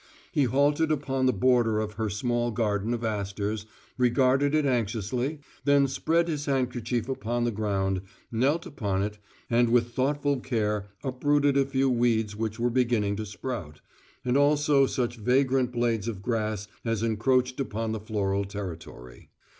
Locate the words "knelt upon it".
8.31-9.19